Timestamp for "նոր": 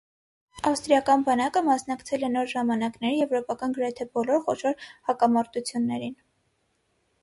2.37-2.51